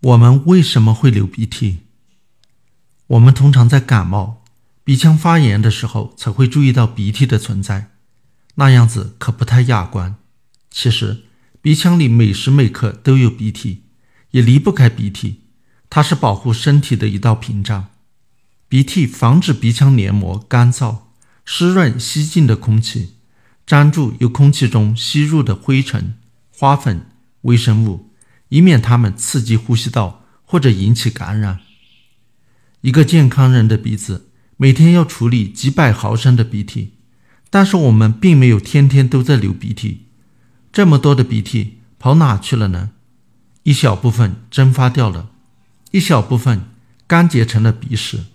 [0.00, 1.80] 我们为什么会流鼻涕？
[3.06, 4.42] 我们通常在感冒、
[4.82, 7.90] 鼻腔发炎的时候才会注意到鼻涕的存在，
[8.54, 10.16] 那样子可不太雅观。
[10.70, 11.24] 其实，
[11.60, 13.82] 鼻腔里每时每刻都有鼻涕，
[14.30, 15.42] 也离不开鼻涕，
[15.90, 17.88] 它是保护身体的一道屏障。
[18.70, 21.00] 鼻涕防止鼻腔黏膜干燥、
[21.44, 23.16] 湿润吸进的空气，
[23.66, 26.14] 粘住由空气中吸入的灰尘、
[26.56, 27.06] 花粉、
[27.42, 28.09] 微生物。
[28.50, 31.60] 以免它们刺激呼吸道或者引起感染。
[32.82, 36.92] 一个健康人的鼻子每天要处理几百毫升的鼻涕，
[37.48, 40.06] 但是我们并没有天天都在流鼻涕。
[40.72, 42.90] 这么多的鼻涕跑哪去了呢？
[43.64, 45.30] 一小部分蒸发掉了，
[45.90, 46.68] 一小部分
[47.06, 48.26] 干结成了鼻屎，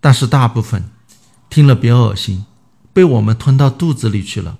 [0.00, 0.90] 但是大部分
[1.48, 2.44] 听了别恶心，
[2.92, 4.58] 被我们吞到肚子里去了。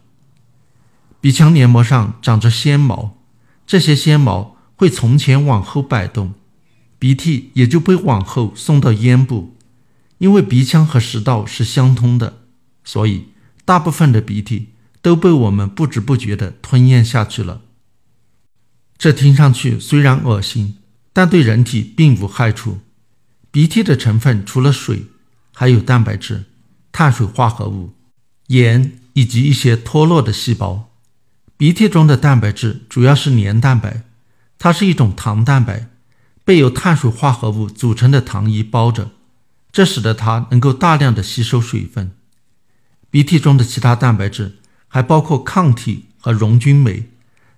[1.20, 3.18] 鼻腔黏膜上长着纤毛，
[3.66, 4.57] 这些纤毛。
[4.78, 6.34] 会从前往后摆动，
[7.00, 9.56] 鼻涕也就被往后送到咽部。
[10.18, 12.42] 因为鼻腔和食道是相通的，
[12.84, 13.26] 所以
[13.64, 14.68] 大部分的鼻涕
[15.02, 17.62] 都被我们不知不觉地吞咽下去了。
[18.96, 20.78] 这听上去虽然恶心，
[21.12, 22.78] 但对人体并无害处。
[23.50, 25.06] 鼻涕的成分除了水，
[25.52, 26.44] 还有蛋白质、
[26.92, 27.94] 碳水化合物、
[28.48, 30.90] 盐以及一些脱落的细胞。
[31.56, 34.04] 鼻涕中的蛋白质主要是黏蛋白。
[34.58, 35.88] 它是一种糖蛋白，
[36.44, 39.12] 被由碳水化合物组成的糖衣包着，
[39.70, 42.10] 这使得它能够大量的吸收水分。
[43.10, 47.08] 鼻涕中的其他蛋白质还包括抗体和溶菌酶，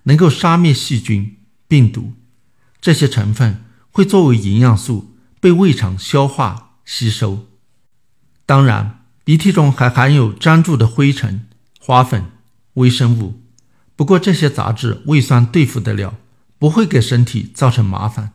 [0.05, 2.13] 能够杀灭细菌、病毒。
[2.81, 7.47] 这些成分会作为营养素被胃肠消化吸收。
[8.47, 11.49] 当然，鼻涕中还含有粘住的灰尘、
[11.81, 12.31] 花粉、
[12.75, 13.43] 微生物，
[13.97, 16.15] 不过这些杂质胃酸对付得了。
[16.61, 18.35] 不会给身体造成麻烦。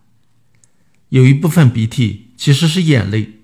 [1.10, 3.42] 有一部分鼻涕其实是眼泪，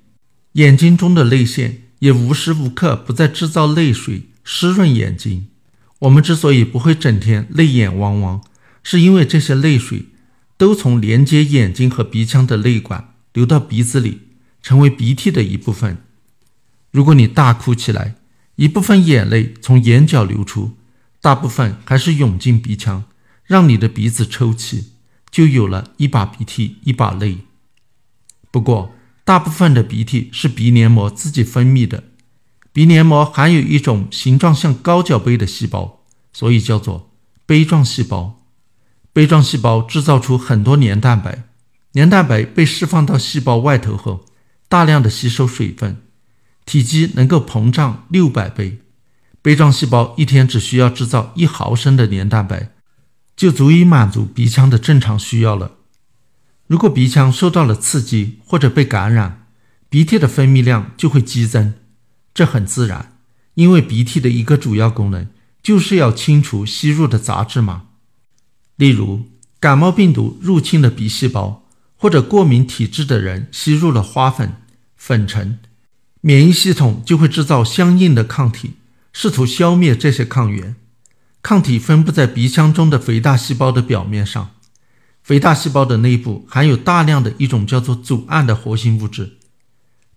[0.54, 5.48] 眼睛中的泪腺也无时无刻不在制造泪水，湿润眼睛。
[6.00, 8.42] 我们之所以不会整天泪眼汪汪，
[8.82, 10.08] 是因为这些泪水
[10.58, 14.22] 都从连接眼睛和鼻腔的泪管流到鼻子里，
[14.64, 16.04] 成为鼻涕的一部分。
[16.90, 18.16] 如果你大哭起来，
[18.56, 20.76] 一部分眼泪从眼角流出，
[21.22, 23.04] 大部分还是涌进鼻腔。
[23.52, 24.94] 让你的鼻子抽气，
[25.30, 27.40] 就有了一把鼻涕一把泪。
[28.50, 28.94] 不过，
[29.26, 32.06] 大部分的鼻涕是鼻黏膜自己分泌的。
[32.72, 36.00] 鼻黏膜含有一种形状像高脚杯的细胞，
[36.32, 37.12] 所以叫做
[37.46, 38.42] 杯状细胞。
[39.12, 41.44] 杯状细胞制造出很多黏蛋白，
[41.92, 44.26] 黏蛋白被释放到细胞外头后，
[44.70, 45.98] 大量的吸收水分，
[46.66, 48.80] 体积能够膨胀六百倍。
[49.42, 52.72] 杯状细胞一天只需要制造一毫升的黏蛋白。
[53.36, 55.78] 就足以满足鼻腔的正常需要了。
[56.68, 59.48] 如果鼻腔受到了刺激或者被感染，
[59.90, 61.74] 鼻涕的分泌量就会激增。
[62.34, 63.18] 这很自然，
[63.56, 65.28] 因为鼻涕的一个主要功能
[65.62, 67.88] 就是要清除吸入的杂质嘛。
[68.78, 69.26] 例如，
[69.60, 74.54] 感冒病毒入侵了鼻细胞，或者过敏体质的人吸入了花粉、
[74.96, 75.60] 粉尘，
[76.22, 78.76] 免疫系统就会制造相应的抗体，
[79.12, 80.78] 试图消灭这些抗原。
[81.44, 84.52] 抗体分布在鼻腔中的肥大细胞的表面上，
[85.24, 89.38] 肥大细胞的内部含有大量的一种叫做组胺的活性物质。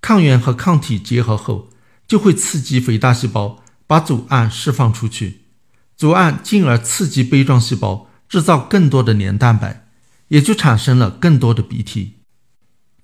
[0.01, 1.71] 抗原和抗体结合后，
[2.07, 5.41] 就会刺激肥大细胞把组胺释放出去，
[5.97, 9.87] 组胺进而刺激杯状细胞制造更多的黏蛋白，
[10.29, 12.19] 也就产生了更多的鼻涕。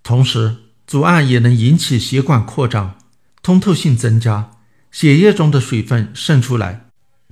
[0.02, 0.56] 同时，
[0.86, 2.98] 组胺也能引起血管扩张，
[3.42, 4.50] 通透性增加，
[4.90, 6.89] 血液中的水分渗出来。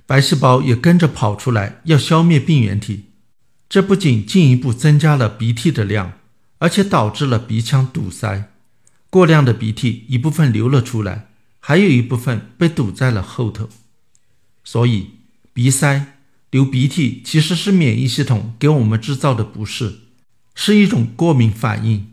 [0.09, 3.11] 白细胞也跟着跑出来，要消灭病原体。
[3.69, 6.13] 这不仅进一步增加了鼻涕的量，
[6.57, 8.51] 而且导致了鼻腔堵塞。
[9.11, 11.27] 过量的鼻涕一部分流了出来，
[11.59, 13.69] 还有一部分被堵在了后头。
[14.63, 15.11] 所以，
[15.53, 16.17] 鼻塞、
[16.49, 19.99] 流鼻涕其实是免疫系统给我们制造的不适，
[20.55, 22.07] 是一种过敏反应。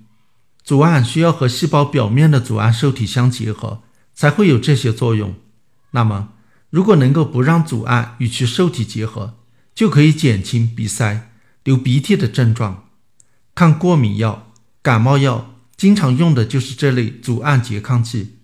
[0.62, 3.82] 组胺需要和细胞表面的组胺受体相结合，
[4.14, 5.34] 才会有这些作用。
[5.92, 6.34] 那么，
[6.76, 9.38] 如果能够不让组胺与其受体结合，
[9.74, 11.30] 就可以减轻鼻塞、
[11.64, 12.90] 流鼻涕的症状。
[13.54, 14.52] 抗过敏药、
[14.82, 18.34] 感冒药经常用的就是这类组胺拮抗剂，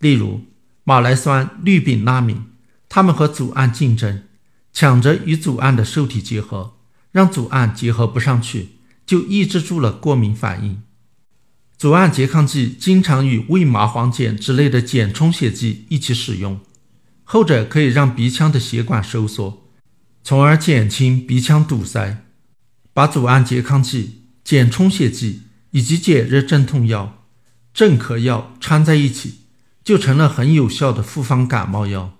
[0.00, 0.44] 例如
[0.84, 2.44] 马来酸氯丙那敏。
[2.90, 4.24] 它们和组胺竞争，
[4.74, 6.74] 抢着与组胺的受体结合，
[7.10, 8.72] 让组胺结合不上去，
[9.06, 10.82] 就抑制住了过敏反应。
[11.78, 16.60] 组胺拮抗剂经常与胃麻黄碱之类的碱充血剂一起使用。
[17.28, 19.68] 后者可以让鼻腔的血管收缩，
[20.22, 22.22] 从而减轻鼻腔堵塞。
[22.94, 25.42] 把组胺拮抗剂减充血剂
[25.72, 27.24] 以及解热镇痛药、
[27.74, 29.40] 镇咳药掺在一起，
[29.84, 32.16] 就成了很有效的复方感冒药。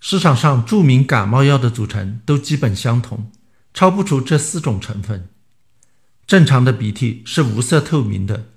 [0.00, 3.30] 市场上著名感冒药的组成都基本相同，
[3.72, 5.28] 超不出这四种成分。
[6.26, 8.48] 正常的鼻涕是无色透明的，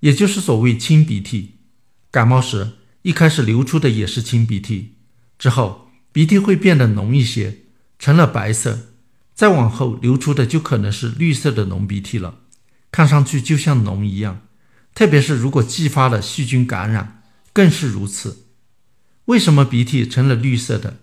[0.00, 1.56] 也就是所谓清鼻涕。
[2.10, 4.96] 感冒时一开始流出的也是清鼻涕，
[5.42, 7.62] 之后鼻涕会变得浓一些，
[7.98, 8.90] 成了白色。
[9.34, 12.36] 再往后流出的就可能是绿色的浓鼻涕了，
[12.92, 14.42] 看上去就像脓一样。
[14.94, 18.46] 特别是如果继发了细菌感染，更是如此。
[19.24, 20.98] 为什么鼻涕成了绿色的？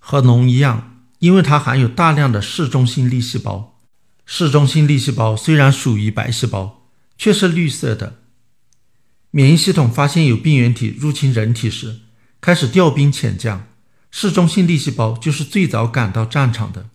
[0.00, 3.78] 和脓一样，因为它含有大量的嗜中性粒细胞。
[4.24, 8.16] 嗜中性粒细胞虽然属于白细胞，却是绿色的。
[9.30, 12.00] 免疫系统发现有病原体入侵人体时，
[12.40, 13.68] 开始调兵遣将，
[14.10, 16.90] 嗜中性粒细胞就是最早赶到战场的。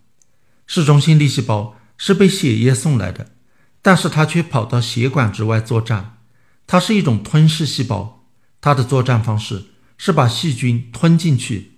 [0.66, 3.32] 嗜中性粒细胞是被血液送来的，
[3.80, 6.18] 但是它却跑到血管之外作战。
[6.66, 8.24] 它是一种吞噬细胞，
[8.60, 9.66] 它的作战方式
[9.98, 11.72] 是把细菌吞进去，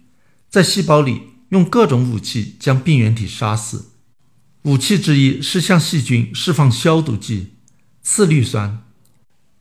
[0.48, 3.92] 在细胞里用各种武器将病原体杀死。
[4.62, 7.54] 武器之一是向细菌释放消毒剂
[8.02, 8.82] 次氯酸。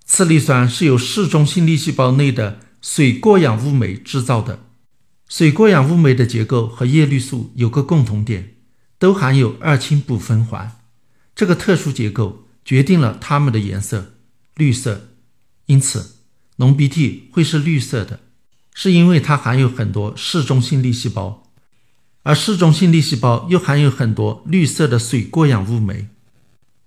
[0.06, 4.60] 次氯酸是由嗜中性粒细胞内的水过氧物酶制造的。
[5.36, 8.54] 水过氧物酶的结构和叶绿素有个共同点。
[9.00, 10.80] 都含有二氢不酚环，
[11.36, 14.14] 这个特殊结构决定了它们的颜色
[14.56, 15.10] 绿色。
[15.66, 16.18] 因此，
[16.58, 18.20] 浓鼻涕会是绿色的，
[18.76, 21.48] 是因为它含有很多嗜中性粒细胞，
[22.22, 26.10] 而嗜中性粒细胞又含有很多绿色的水过氧物酶。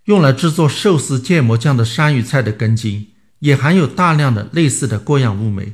[0.05, 3.09] 用来制作寿司芥末酱的山芋菜的根茎
[3.41, 5.73] 也含有大量的类似的过氧物酶，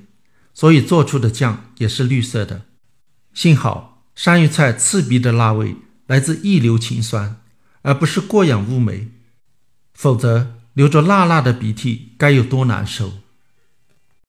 [0.54, 2.62] 所以做出的酱也是绿色的。
[3.34, 5.76] 幸好山芋菜刺鼻的辣味。
[6.08, 7.40] 来自异硫氰酸，
[7.82, 9.08] 而不是过氧物酶，
[9.94, 13.14] 否则流着辣辣的鼻涕该有多难受！